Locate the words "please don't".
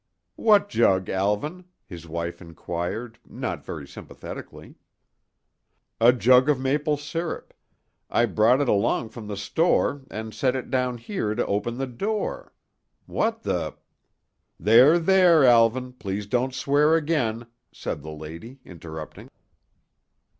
15.93-16.55